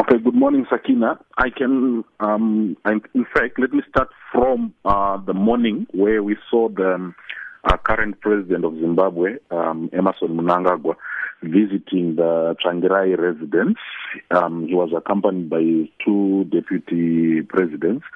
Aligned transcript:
Okay, 0.00 0.16
good 0.24 0.34
morning, 0.34 0.64
Sakina. 0.70 1.18
I 1.36 1.50
can, 1.50 2.04
um, 2.20 2.74
in 2.86 3.26
fact, 3.34 3.58
let 3.58 3.70
me 3.70 3.82
start 3.90 4.08
from 4.32 4.72
uh, 4.82 5.18
the 5.18 5.34
morning 5.34 5.86
where 5.90 6.22
we 6.22 6.38
saw 6.50 6.70
the 6.70 6.94
um, 6.94 7.14
uh, 7.64 7.76
current 7.76 8.18
president 8.22 8.64
of 8.64 8.72
Zimbabwe, 8.80 9.32
um, 9.50 9.90
Emmerson 9.92 10.28
Mnangagwa, 10.28 10.94
visiting 11.42 12.16
the 12.16 12.56
Tsvangirai 12.64 13.18
residence. 13.18 13.76
Um, 14.30 14.68
he 14.68 14.74
was 14.74 14.90
accompanied 14.96 15.50
by 15.50 15.90
two 16.02 16.44
deputy 16.44 17.42
presidents. 17.42 18.06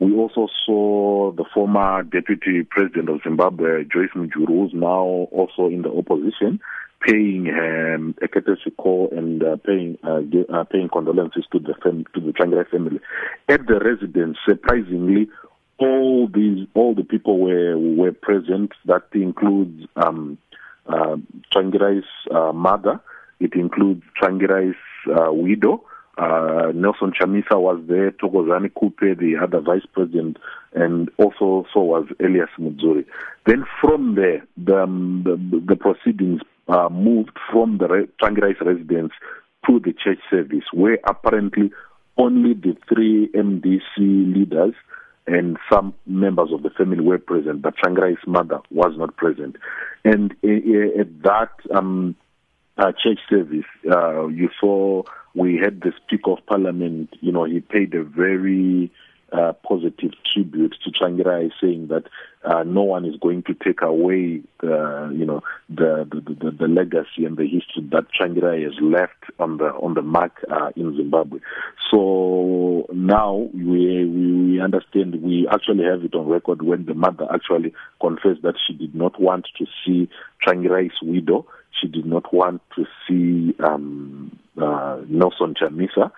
We 0.00 0.14
also 0.14 0.48
saw 0.64 1.32
the 1.32 1.44
former 1.52 2.04
deputy 2.04 2.62
president 2.62 3.10
of 3.10 3.20
Zimbabwe, 3.22 3.84
Joyce 3.84 4.14
Mujuru, 4.16 4.72
now 4.72 5.28
also 5.30 5.66
in 5.66 5.82
the 5.82 5.90
opposition, 5.90 6.60
paying 7.04 7.48
um, 7.50 8.14
a 8.22 8.28
courtesy 8.28 8.70
call 8.76 9.10
and 9.12 9.42
uh, 9.42 9.56
paying 9.56 9.98
uh, 10.02 10.20
uh, 10.52 10.64
paying 10.64 10.88
condolences 10.88 11.44
to 11.52 11.58
the 11.58 11.74
fam- 11.82 12.06
to 12.14 12.20
the 12.20 12.32
Tsvangirai 12.32 12.68
family. 12.70 13.00
At 13.48 13.66
the 13.66 13.78
residence, 13.78 14.38
surprisingly, 14.46 15.28
all 15.78 16.28
these 16.28 16.66
all 16.74 16.94
the 16.94 17.04
people 17.04 17.38
were 17.38 17.76
were 17.78 18.12
present. 18.12 18.72
That 18.86 19.04
includes 19.12 19.86
um, 19.96 20.38
uh, 20.86 21.16
Tsvangirai's 21.52 22.04
uh, 22.30 22.52
mother. 22.52 23.00
It 23.40 23.54
includes 23.54 24.02
Tsvangirai's 24.20 24.76
uh, 25.08 25.32
widow. 25.32 25.84
Uh, 26.16 26.70
Nelson 26.74 27.12
Chamisa 27.12 27.60
was 27.60 27.80
there, 27.88 28.12
Thokozani 28.12 28.70
Khupe, 28.70 29.18
the 29.18 29.36
other 29.42 29.60
vice 29.60 29.86
president, 29.92 30.38
and 30.72 31.10
also 31.18 31.66
so 31.74 31.80
was 31.80 32.06
Elias 32.20 32.50
Mudzuri. 32.58 33.04
Then 33.46 33.64
from 33.80 34.14
there, 34.14 34.46
the, 34.56 34.82
um, 34.82 35.22
the, 35.24 35.60
the 35.66 35.76
proceedings 35.76 36.40
uh, 36.68 36.88
moved 36.88 37.36
from 37.50 37.78
the 37.78 37.88
Re- 37.88 38.08
Tsvangirai's 38.22 38.60
residence 38.60 39.12
to 39.66 39.80
the 39.80 39.92
church 39.92 40.20
service, 40.30 40.64
where 40.72 40.98
apparently 41.04 41.72
only 42.16 42.54
the 42.54 42.76
three 42.88 43.28
MDC 43.34 43.98
leaders 43.98 44.74
and 45.26 45.56
some 45.72 45.94
members 46.06 46.50
of 46.52 46.62
the 46.62 46.70
family 46.70 47.00
were 47.00 47.18
present, 47.18 47.62
but 47.62 47.74
Tsvangirai's 47.76 48.26
mother 48.26 48.60
was 48.70 48.92
not 48.96 49.16
present. 49.16 49.56
And 50.04 50.32
uh, 50.44 51.00
at 51.00 51.22
that 51.22 51.50
um, 51.74 52.14
uh, 52.76 52.92
church 52.92 53.18
service, 53.28 53.64
uh, 53.90 54.26
you 54.28 54.50
saw 54.60 55.02
we 55.34 55.56
had 55.62 55.80
the 55.80 55.92
Speaker 56.04 56.32
of 56.32 56.46
Parliament, 56.46 57.10
you 57.20 57.32
know, 57.32 57.44
he 57.44 57.60
paid 57.60 57.94
a 57.94 58.04
very 58.04 58.90
uh, 59.32 59.52
positive 59.66 60.12
tribute 60.32 60.76
to 60.84 60.90
Tsvangirai, 60.90 61.50
saying 61.60 61.88
that 61.88 62.04
uh, 62.44 62.62
no 62.62 62.82
one 62.82 63.04
is 63.04 63.16
going 63.16 63.42
to 63.42 63.54
take 63.54 63.82
away, 63.82 64.40
the, 64.60 65.12
you 65.12 65.26
know, 65.26 65.42
the, 65.68 66.06
the, 66.08 66.34
the, 66.34 66.50
the 66.52 66.68
legacy 66.68 67.24
and 67.24 67.36
the 67.36 67.42
history 67.42 67.82
that 67.90 68.04
Tsvangirai 68.12 68.62
has 68.62 68.74
left 68.80 69.24
on 69.40 69.56
the 69.56 69.64
on 69.64 69.94
the 69.94 70.02
mark 70.02 70.44
uh, 70.50 70.70
in 70.76 70.96
Zimbabwe. 70.96 71.40
So 71.90 72.86
now 72.92 73.48
we, 73.52 74.04
we 74.06 74.60
understand 74.60 75.20
we 75.20 75.48
actually 75.50 75.84
have 75.84 76.04
it 76.04 76.14
on 76.14 76.28
record 76.28 76.62
when 76.62 76.86
the 76.86 76.94
mother 76.94 77.26
actually 77.32 77.74
confessed 78.00 78.42
that 78.42 78.54
she 78.64 78.74
did 78.74 78.94
not 78.94 79.20
want 79.20 79.48
to 79.58 79.66
see 79.84 80.08
Tsvangirai's 80.46 81.02
widow. 81.02 81.46
She 81.80 81.88
did 81.88 82.06
not 82.06 82.32
want 82.32 82.62
to 82.76 82.84
see 83.08 83.56
um, 83.64 84.38
uh, 84.60 85.00
Nelson 85.08 85.54
Chamisa 85.54 86.12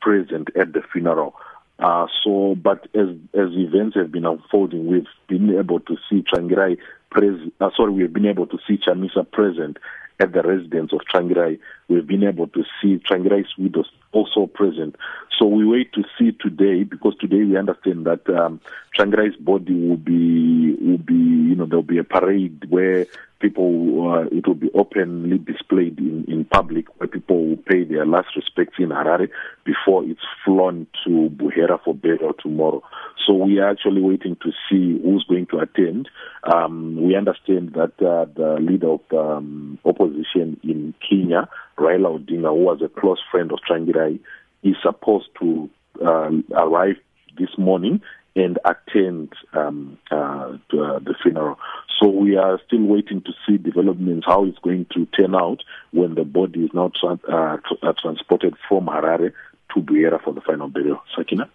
present 0.00 0.48
at 0.56 0.72
the 0.72 0.82
funeral. 0.92 1.34
Uh, 1.78 2.06
so, 2.22 2.54
but 2.54 2.86
as 2.94 3.08
as 3.34 3.50
events 3.52 3.96
have 3.96 4.12
been 4.12 4.26
unfolding, 4.26 4.86
we've 4.86 5.06
been 5.26 5.58
able 5.58 5.80
to 5.80 5.96
see 6.08 6.22
Tsvangirai 6.22 6.78
pres- 7.10 7.50
uh, 7.60 7.70
sorry, 7.76 7.92
we've 7.92 8.12
been 8.12 8.26
able 8.26 8.46
to 8.46 8.58
see 8.66 8.78
Chamisa 8.78 9.28
present 9.30 9.78
at 10.22 10.32
the 10.32 10.42
residence 10.42 10.92
of 10.92 11.00
Tsvangirai. 11.12 11.58
We've 11.88 12.06
been 12.06 12.22
able 12.22 12.46
to 12.46 12.62
see 12.80 12.98
Tsvangirai's 12.98 13.58
widows 13.58 13.90
also 14.12 14.46
present. 14.46 14.94
So 15.36 15.46
we 15.46 15.66
wait 15.66 15.92
to 15.94 16.04
see 16.16 16.30
today 16.30 16.84
because 16.84 17.16
today 17.20 17.42
we 17.42 17.56
understand 17.56 18.06
that 18.06 18.28
um, 18.30 18.60
Tsvangirai's 18.96 19.36
body 19.36 19.74
will 19.74 19.96
be 19.96 20.76
will 20.80 20.98
be 20.98 21.14
you 21.14 21.56
know 21.56 21.66
there'll 21.66 21.82
be 21.82 21.98
a 21.98 22.04
parade 22.04 22.70
where 22.70 23.06
people 23.40 24.12
uh, 24.12 24.36
it 24.36 24.46
will 24.46 24.54
be 24.54 24.70
openly 24.74 25.38
displayed 25.38 25.98
in, 25.98 26.24
in 26.28 26.44
public 26.44 26.86
where 26.98 27.08
people 27.08 27.44
will 27.44 27.56
pay 27.56 27.82
their 27.82 28.06
last 28.06 28.28
respects 28.36 28.76
in 28.78 28.90
Harare 28.90 29.28
before 29.64 30.04
it's 30.04 30.20
flown 30.44 30.86
to 31.04 31.28
Buhera 31.34 31.82
for 31.82 31.94
burial 31.94 32.32
tomorrow. 32.34 32.82
So 33.26 33.34
we 33.34 33.58
are 33.58 33.70
actually 33.70 34.00
waiting 34.00 34.36
to 34.42 34.50
see 34.68 35.00
who's 35.02 35.24
going 35.28 35.46
to 35.46 35.58
attend. 35.58 36.08
Um, 36.52 36.96
we 37.02 37.16
understand 37.16 37.74
that 37.74 37.92
uh, 38.00 38.26
the 38.34 38.58
leader 38.60 38.90
of 38.90 39.00
the 39.10 39.20
um, 39.20 39.78
opposition 39.84 40.58
in 40.64 40.94
Kenya, 41.08 41.48
Raila 41.78 42.18
Odinga, 42.18 42.48
who 42.48 42.64
was 42.64 42.82
a 42.82 42.88
close 42.88 43.20
friend 43.30 43.52
of 43.52 43.58
Tsvangirai, 43.68 44.18
is 44.62 44.76
supposed 44.82 45.28
to 45.40 45.70
uh, 46.04 46.30
arrive 46.56 46.96
this 47.38 47.50
morning 47.58 48.00
and 48.34 48.58
attend 48.64 49.32
um, 49.52 49.98
uh, 50.10 50.56
to, 50.70 50.82
uh, 50.82 50.98
the 51.00 51.14
funeral. 51.22 51.58
So 52.00 52.08
we 52.08 52.36
are 52.36 52.58
still 52.66 52.82
waiting 52.82 53.22
to 53.22 53.32
see 53.46 53.58
developments, 53.58 54.26
how 54.26 54.44
it's 54.46 54.58
going 54.58 54.86
to 54.94 55.06
turn 55.06 55.34
out 55.34 55.58
when 55.92 56.14
the 56.14 56.24
body 56.24 56.64
is 56.64 56.70
now 56.72 56.90
tra- 56.98 57.20
uh, 57.28 57.58
tra- 57.58 57.90
uh, 57.90 57.92
transported 58.00 58.54
from 58.68 58.86
Harare 58.86 59.32
to 59.74 59.80
Buhera 59.80 60.22
for 60.22 60.32
the 60.32 60.40
final 60.40 60.68
burial. 60.68 61.02
Sakina? 61.16 61.50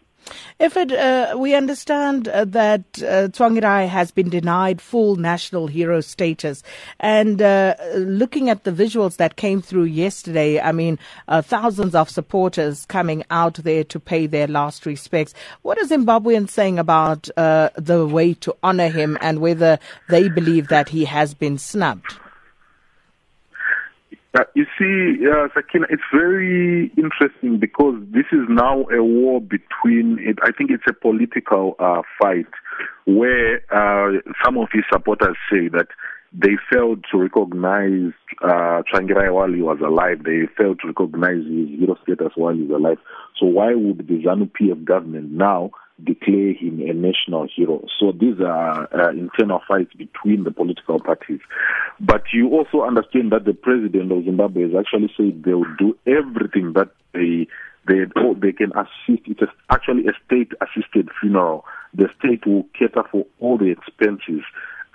If 0.59 0.75
it, 0.75 0.91
uh, 0.91 1.35
we 1.37 1.53
understand 1.53 2.27
uh, 2.27 2.45
that 2.45 2.81
uh, 2.97 3.29
Tsvangirai 3.29 3.87
has 3.87 4.11
been 4.11 4.29
denied 4.29 4.81
full 4.81 5.15
national 5.15 5.67
hero 5.67 6.01
status, 6.01 6.63
and 6.99 7.41
uh, 7.41 7.75
looking 7.95 8.49
at 8.49 8.63
the 8.63 8.71
visuals 8.71 9.17
that 9.17 9.35
came 9.35 9.61
through 9.61 9.85
yesterday, 9.85 10.59
I 10.59 10.71
mean, 10.71 10.97
uh, 11.27 11.41
thousands 11.41 11.95
of 11.95 12.09
supporters 12.09 12.85
coming 12.85 13.23
out 13.29 13.55
there 13.55 13.83
to 13.85 13.99
pay 13.99 14.27
their 14.27 14.47
last 14.47 14.85
respects. 14.85 15.33
What 15.61 15.77
are 15.77 15.85
Zimbabweans 15.85 16.49
saying 16.49 16.79
about 16.79 17.29
uh, 17.37 17.69
the 17.75 18.07
way 18.07 18.33
to 18.35 18.55
honor 18.63 18.89
him 18.89 19.17
and 19.21 19.39
whether 19.39 19.79
they 20.09 20.29
believe 20.29 20.69
that 20.69 20.89
he 20.89 21.05
has 21.05 21.33
been 21.33 21.57
snubbed? 21.57 22.15
Uh, 24.37 24.43
you 24.53 24.65
see, 24.77 25.25
uh, 25.25 25.47
Sakina, 25.55 25.87
it's 25.89 26.03
very 26.13 26.91
interesting 26.95 27.57
because 27.59 27.95
this 28.11 28.25
is 28.31 28.45
now 28.47 28.85
a 28.93 29.01
war 29.01 29.41
between, 29.41 30.19
it, 30.19 30.37
I 30.43 30.51
think 30.51 30.69
it's 30.69 30.83
a 30.87 30.93
political 30.93 31.75
uh, 31.79 32.03
fight 32.21 32.45
where 33.05 33.61
uh, 33.71 34.19
some 34.45 34.59
of 34.59 34.67
his 34.71 34.83
supporters 34.93 35.35
say 35.51 35.69
that 35.69 35.87
they 36.33 36.55
failed 36.71 37.03
to 37.11 37.17
recognize 37.17 38.13
uh, 38.43 38.83
Tsvangirai 38.85 39.33
while 39.33 39.51
he 39.51 39.63
was 39.63 39.79
alive. 39.83 40.23
They 40.23 40.41
failed 40.55 40.81
to 40.81 40.89
recognize 40.89 41.43
his 41.43 41.79
hero 41.79 41.97
status 42.03 42.33
while 42.35 42.53
he 42.53 42.61
was 42.61 42.79
alive. 42.79 42.97
So 43.39 43.47
why 43.47 43.73
would 43.73 43.97
the 43.97 44.21
ZANU-PF 44.23 44.83
government 44.83 45.31
now 45.31 45.71
declare 46.03 46.53
him 46.53 46.79
a 46.81 46.93
national 46.93 47.47
hero. 47.53 47.85
So 47.99 48.11
these 48.11 48.39
are 48.39 48.87
uh, 48.93 49.11
internal 49.11 49.61
fights 49.67 49.93
between 49.93 50.43
the 50.43 50.51
political 50.51 50.99
parties. 50.99 51.39
But 51.99 52.23
you 52.33 52.49
also 52.49 52.81
understand 52.81 53.31
that 53.31 53.45
the 53.45 53.53
president 53.53 54.11
of 54.11 54.25
Zimbabwe 54.25 54.63
has 54.63 54.71
actually 54.77 55.11
said 55.17 55.43
they 55.43 55.53
will 55.53 55.75
do 55.79 55.97
everything 56.05 56.73
that 56.73 56.89
they 57.13 57.47
they 57.87 58.05
they 58.39 58.51
can 58.51 58.71
assist. 58.73 59.23
It's 59.25 59.41
actually 59.69 60.07
a 60.07 60.13
state 60.25 60.51
assisted 60.61 61.09
funeral. 61.19 61.65
The 61.93 62.09
state 62.19 62.45
will 62.45 62.65
cater 62.77 63.03
for 63.11 63.25
all 63.39 63.57
the 63.57 63.71
expenses. 63.71 64.43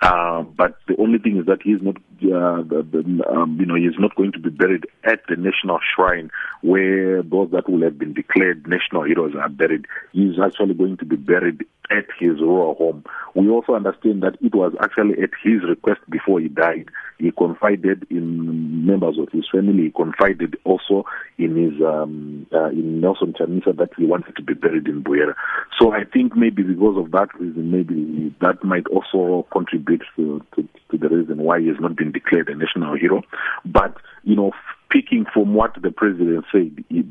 Uh, 0.03 0.41
but 0.41 0.75
the 0.89 0.97
only 0.97 1.17
thing 1.17 1.37
is 1.37 1.45
that 1.45 1.61
he's 1.63 1.81
not, 1.81 1.95
uh, 2.25 3.31
um, 3.31 3.57
you 3.57 3.65
know, 3.65 3.75
he's 3.75 3.97
not 3.97 4.13
going 4.15 4.33
to 4.33 4.39
be 4.39 4.49
buried 4.49 4.85
at 5.05 5.21
the 5.29 5.37
national 5.37 5.79
shrine 5.95 6.29
where 6.61 7.23
those 7.23 7.49
that 7.51 7.69
will 7.69 7.81
have 7.81 7.97
been 7.97 8.13
declared 8.13 8.67
national 8.67 9.03
heroes 9.03 9.33
are 9.33 9.47
buried. 9.47 9.85
He's 10.11 10.37
actually 10.43 10.73
going 10.73 10.97
to 10.97 11.05
be 11.05 11.15
buried 11.15 11.65
at 11.89 12.05
his 12.19 12.41
rural 12.41 12.75
home. 12.75 13.05
We 13.33 13.49
also 13.49 13.75
understand 13.75 14.23
that 14.23 14.35
it 14.41 14.53
was 14.53 14.73
actually 14.81 15.21
at 15.23 15.29
his 15.41 15.63
request 15.63 16.01
before 16.09 16.41
he 16.41 16.49
died. 16.49 16.89
He 17.23 17.31
confided 17.31 18.05
in 18.09 18.85
members 18.85 19.17
of 19.17 19.29
his 19.31 19.45
family. 19.49 19.83
He 19.83 19.91
confided 19.91 20.57
also 20.65 21.05
in 21.37 21.55
his 21.55 21.81
um, 21.81 22.45
uh, 22.51 22.67
in 22.67 22.99
Nelson 22.99 23.31
Chamisa 23.31 23.73
that 23.77 23.91
he 23.97 24.05
wanted 24.05 24.35
to 24.35 24.43
be 24.43 24.53
buried 24.53 24.89
in 24.89 25.05
Buhera. 25.05 25.33
So 25.79 25.93
I 25.93 26.03
think 26.03 26.35
maybe 26.35 26.63
because 26.63 26.97
of 26.97 27.11
that 27.11 27.29
reason, 27.39 27.71
maybe 27.71 28.35
that 28.41 28.61
might 28.65 28.87
also 28.87 29.47
contribute 29.53 30.03
to, 30.17 30.43
to, 30.55 30.67
to 30.91 30.97
the 30.97 31.07
reason 31.07 31.37
why 31.37 31.61
he 31.61 31.67
has 31.67 31.77
not 31.79 31.95
been 31.95 32.11
declared 32.11 32.49
a 32.49 32.55
national 32.55 32.97
hero. 32.97 33.21
But 33.63 33.95
you 34.23 34.35
know, 34.35 34.51
speaking 34.93 35.25
from 35.33 35.55
what 35.55 35.73
the 35.81 35.91
president 35.91 36.45
said, 36.51 36.83
he, 36.89 37.01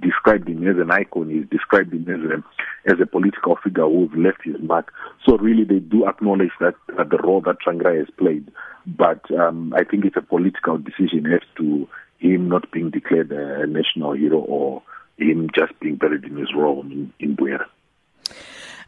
described 0.00 0.48
him 0.48 0.66
as 0.68 0.76
an 0.76 0.90
icon. 0.90 1.30
He's 1.30 1.48
described 1.48 1.92
him 1.92 2.06
as 2.08 2.20
a 2.30 2.92
as 2.92 3.00
a 3.00 3.06
political 3.06 3.56
figure 3.62 3.84
who's 3.84 4.10
left 4.16 4.42
his 4.44 4.56
mark. 4.60 4.92
So 5.26 5.36
really, 5.38 5.64
they 5.64 5.78
do 5.78 6.06
acknowledge 6.06 6.50
that 6.60 6.74
uh, 6.98 7.04
the 7.04 7.18
role 7.18 7.40
that 7.42 7.56
Tsvangirai 7.64 7.98
has 7.98 8.08
played. 8.18 8.50
But 8.86 9.30
um, 9.32 9.72
I 9.74 9.84
think 9.84 10.04
it's 10.04 10.16
a 10.16 10.22
political 10.22 10.78
decision 10.78 11.26
as 11.26 11.40
to 11.56 11.88
him 12.18 12.48
not 12.48 12.70
being 12.70 12.90
declared 12.90 13.32
a 13.32 13.66
national 13.66 14.12
hero 14.12 14.38
or 14.38 14.82
him 15.16 15.48
just 15.54 15.78
being 15.80 15.96
buried 15.96 16.24
in 16.24 16.36
his 16.36 16.54
role 16.54 16.82
in, 16.82 17.12
in 17.20 17.36
Buhera. 17.36 17.66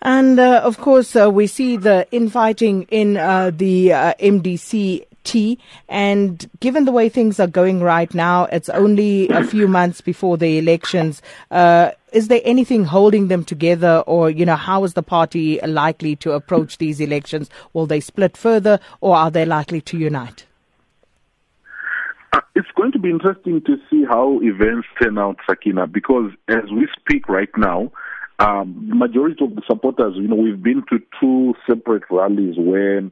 And 0.02 0.38
uh, 0.38 0.62
of 0.64 0.78
course, 0.78 1.14
uh, 1.14 1.30
we 1.30 1.46
see 1.46 1.76
the 1.76 2.06
infighting 2.10 2.86
in 2.90 3.16
uh, 3.16 3.52
the 3.54 3.92
uh, 3.92 4.14
MDC 4.14 5.06
T. 5.24 5.58
And 5.88 6.48
given 6.60 6.84
the 6.84 6.92
way 6.92 7.08
things 7.08 7.40
are 7.40 7.46
going 7.46 7.82
right 7.82 8.12
now, 8.14 8.44
it's 8.46 8.68
only 8.68 9.28
a 9.28 9.44
few 9.44 9.68
months 9.68 10.00
before 10.00 10.36
the 10.36 10.58
elections. 10.58 11.22
Uh, 11.50 11.90
is 12.12 12.28
there 12.28 12.40
anything 12.44 12.84
holding 12.84 13.28
them 13.28 13.44
together, 13.44 14.02
or 14.06 14.30
you 14.30 14.44
know, 14.44 14.56
how 14.56 14.84
is 14.84 14.94
the 14.94 15.02
party 15.02 15.58
likely 15.66 16.16
to 16.16 16.32
approach 16.32 16.78
these 16.78 17.00
elections? 17.00 17.48
Will 17.72 17.86
they 17.86 18.00
split 18.00 18.36
further, 18.36 18.78
or 19.00 19.16
are 19.16 19.30
they 19.30 19.44
likely 19.44 19.80
to 19.82 19.98
unite? 19.98 20.44
Uh, 22.32 22.40
it's 22.54 22.68
going 22.76 22.92
to 22.92 22.98
be 22.98 23.10
interesting 23.10 23.62
to 23.62 23.76
see 23.90 24.04
how 24.08 24.40
events 24.42 24.88
turn 25.00 25.18
out, 25.18 25.36
Sakina, 25.48 25.86
because 25.86 26.32
as 26.48 26.64
we 26.70 26.88
speak 26.98 27.28
right 27.28 27.50
now, 27.56 27.92
um, 28.38 28.86
the 28.88 28.94
majority 28.94 29.44
of 29.44 29.54
the 29.54 29.62
supporters, 29.66 30.14
you 30.16 30.26
know, 30.26 30.36
we've 30.36 30.62
been 30.62 30.82
to 30.90 30.98
two 31.20 31.54
separate 31.68 32.04
rallies 32.10 32.54
where 32.58 33.02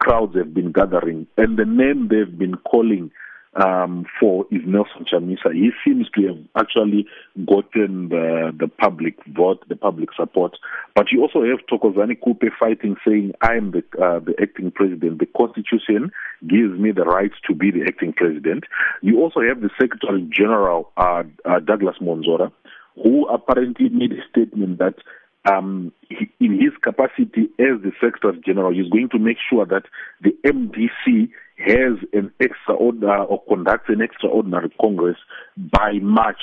crowds 0.00 0.36
have 0.36 0.54
been 0.54 0.72
gathering, 0.72 1.26
and 1.36 1.58
the 1.58 1.64
name 1.64 2.08
they've 2.08 2.38
been 2.38 2.56
calling 2.56 3.10
um, 3.56 4.04
for 4.20 4.46
is 4.50 4.60
Nelson 4.66 5.06
Chamisa. 5.10 5.52
He 5.52 5.70
seems 5.84 6.08
to 6.10 6.26
have 6.26 6.38
actually 6.56 7.06
gotten 7.46 8.08
the, 8.10 8.52
the 8.58 8.68
public 8.68 9.16
vote, 9.26 9.64
the 9.68 9.76
public 9.76 10.10
support. 10.14 10.56
But 10.94 11.06
you 11.10 11.22
also 11.22 11.42
have 11.42 11.60
Thokozani 11.70 12.18
Khupe 12.20 12.50
fighting, 12.58 12.96
saying, 13.06 13.32
I 13.40 13.54
am 13.54 13.72
the, 13.72 13.82
uh, 14.02 14.20
the 14.20 14.34
acting 14.40 14.70
president. 14.70 15.20
The 15.20 15.26
constitution 15.36 16.10
gives 16.46 16.78
me 16.78 16.92
the 16.92 17.04
right 17.04 17.32
to 17.46 17.54
be 17.54 17.70
the 17.70 17.84
acting 17.86 18.12
president. 18.12 18.64
You 19.00 19.20
also 19.20 19.40
have 19.40 19.60
the 19.60 19.70
Secretary 19.80 20.28
General, 20.30 20.90
uh, 20.96 21.22
uh, 21.44 21.60
Douglas 21.60 21.96
Mwonzora, 22.00 22.52
who 23.02 23.26
apparently 23.28 23.88
made 23.88 24.12
a 24.12 24.28
statement 24.30 24.78
that 24.78 24.94
um, 25.46 25.92
in 26.40 26.52
his 26.60 26.72
capacity 26.82 27.48
as 27.58 27.80
the 27.82 27.92
Secretary 28.00 28.40
General, 28.44 28.72
he's 28.72 28.90
going 28.90 29.08
to 29.10 29.18
make 29.18 29.38
sure 29.48 29.64
that 29.66 29.84
the 30.20 30.36
MDC 30.44 31.30
has 31.58 31.98
an 32.12 32.32
extraordinary 32.40 33.26
or 33.26 33.42
conducts 33.48 33.88
an 33.88 34.02
extraordinary 34.02 34.70
Congress 34.80 35.16
by 35.56 35.92
March, 36.02 36.42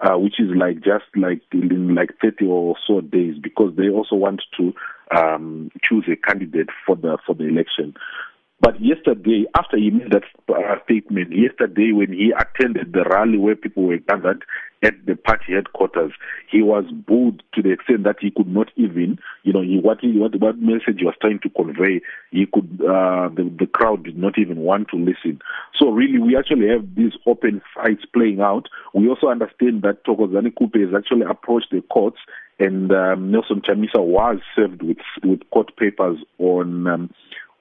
uh, 0.00 0.16
which 0.18 0.38
is 0.38 0.50
like 0.56 0.76
just 0.76 1.04
like 1.16 1.42
in 1.52 1.94
like 1.94 2.10
30 2.22 2.46
or 2.46 2.76
so 2.86 3.00
days, 3.00 3.34
because 3.42 3.74
they 3.76 3.88
also 3.88 4.14
want 4.16 4.42
to 4.56 4.72
um, 5.14 5.70
choose 5.82 6.04
a 6.10 6.16
candidate 6.16 6.68
for 6.86 6.96
the 6.96 7.18
for 7.26 7.34
the 7.34 7.44
election. 7.44 7.94
But 8.60 8.80
yesterday, 8.80 9.44
after 9.54 9.76
he 9.76 9.90
made 9.90 10.12
that 10.12 10.24
uh, 10.48 10.76
statement, 10.84 11.30
yesterday 11.36 11.92
when 11.92 12.12
he 12.12 12.32
attended 12.32 12.92
the 12.92 13.04
rally 13.04 13.36
where 13.36 13.54
people 13.54 13.84
were 13.84 13.98
gathered 13.98 14.44
at 14.82 14.94
the 15.04 15.14
party 15.14 15.52
headquarters, 15.52 16.12
he 16.50 16.62
was 16.62 16.84
booed 16.90 17.42
to 17.54 17.62
the 17.62 17.70
extent 17.70 18.04
that 18.04 18.16
he 18.20 18.30
could 18.30 18.48
not 18.48 18.70
even, 18.76 19.18
you 19.42 19.52
know, 19.52 19.60
he, 19.60 19.78
what, 19.78 20.00
he, 20.00 20.18
what, 20.18 20.34
what 20.40 20.58
message 20.58 20.98
he 20.98 21.04
was 21.04 21.14
trying 21.20 21.38
to 21.40 21.50
convey, 21.50 22.00
he 22.30 22.46
could, 22.46 22.80
uh, 22.82 23.28
the, 23.28 23.52
the 23.58 23.66
crowd 23.66 24.04
did 24.04 24.16
not 24.16 24.38
even 24.38 24.58
want 24.58 24.88
to 24.88 24.96
listen. 24.96 25.40
So 25.78 25.90
really, 25.90 26.18
we 26.18 26.36
actually 26.36 26.68
have 26.68 26.94
these 26.94 27.12
open 27.26 27.60
fights 27.74 28.04
playing 28.12 28.40
out. 28.40 28.68
We 28.94 29.08
also 29.08 29.28
understand 29.28 29.82
that 29.82 30.04
Thokozani 30.04 30.52
Khupe 30.54 30.80
has 30.80 30.94
actually 30.96 31.26
approached 31.28 31.70
the 31.72 31.82
courts 31.82 32.18
and 32.58 32.90
um, 32.92 33.30
Nelson 33.30 33.60
Chamisa 33.60 34.02
was 34.02 34.38
served 34.54 34.82
with 34.82 34.96
with 35.22 35.40
court 35.50 35.76
papers 35.76 36.18
on 36.38 36.86
um, 36.86 37.10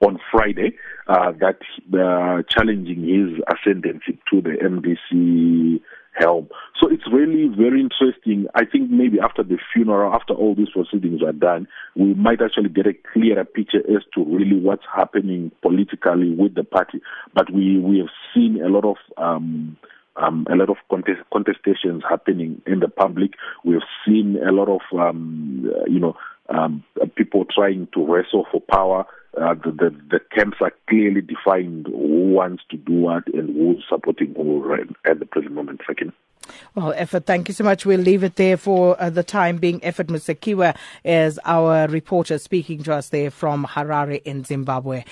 on 0.01 0.19
Friday 0.31 0.75
uh, 1.07 1.31
that 1.39 1.59
uh, 1.94 2.44
challenging 2.50 3.01
his 3.03 3.42
ascendancy 3.47 4.19
to 4.31 4.42
the 4.42 4.57
MDC 4.62 5.81
helm. 6.15 6.47
So 6.80 6.89
it's 6.89 7.03
really 7.12 7.47
very 7.56 7.81
interesting. 7.81 8.47
I 8.56 8.65
think 8.65 8.89
maybe 8.89 9.19
after 9.19 9.44
the 9.44 9.57
funeral, 9.74 10.13
after 10.13 10.33
all 10.33 10.56
these 10.56 10.69
proceedings 10.69 11.21
are 11.21 11.33
done, 11.33 11.68
we 11.95 12.13
might 12.13 12.42
actually 12.42 12.69
get 12.69 12.88
a 12.88 12.94
clearer 13.13 13.45
picture 13.45 13.80
as 13.80 14.03
to 14.15 14.24
really 14.24 14.59
what's 14.59 14.86
happening 14.94 15.51
politically 15.62 16.33
with 16.38 16.56
the 16.56 16.63
party. 16.63 17.01
But 17.33 17.51
we 17.51 17.80
we 17.80 18.00
have 18.00 18.09
seen 18.33 18.62
a 18.63 18.69
lot 18.69 18.86
of. 18.86 18.98
Um, 19.18 19.77
um, 20.18 20.48
a 20.50 20.56
lot 20.56 20.69
of 20.69 20.77
contest, 20.89 21.19
contestations 21.33 22.00
happening 22.09 22.62
in 22.65 22.80
the 22.80 22.88
public. 22.88 23.31
We 23.65 23.74
have 23.74 23.83
seen 24.07 24.38
a 24.41 24.50
lot 24.50 24.69
of, 24.69 24.80
um, 24.98 25.69
you 25.88 26.00
know, 26.00 26.15
um, 26.48 26.86
people 27.15 27.44
trying 27.53 27.89
to 27.94 28.06
wrestle 28.06 28.45
for 28.50 28.62
power 28.62 29.06
uh, 29.38 29.54
the, 29.54 29.72
the, 29.72 29.96
the 30.10 30.20
camps 30.34 30.58
are 30.62 30.74
clearly 30.90 31.22
defined 31.22 31.88
who 31.88 32.32
wants 32.32 32.64
to 32.72 32.78
do 32.78 32.94
what 32.94 33.28
and 33.28 33.56
who's 33.56 33.84
supporting 33.90 34.34
who 34.36 34.74
at 35.06 35.20
the 35.20 35.26
present 35.26 35.54
moment. 35.54 35.82
Second. 35.88 36.14
Well, 36.76 36.94
Ephet, 36.94 37.26
thank 37.26 37.48
you 37.48 37.54
so 37.54 37.64
much. 37.64 37.86
We'll 37.86 38.00
leave 38.00 38.24
it 38.24 38.36
there 38.36 38.58
for 38.58 39.02
uh, 39.02 39.10
the 39.10 39.24
time 39.24 39.58
being. 39.58 39.80
Ephet 39.82 40.08
Musekiwa 40.08 40.76
is 41.04 41.40
our 41.46 41.88
reporter 41.88 42.38
speaking 42.38 42.84
to 42.84 42.94
us 42.94 43.10
there 43.10 43.32
from 43.32 43.66
Harare 43.66 44.22
in 44.24 44.44
Zimbabwe. 44.44 45.06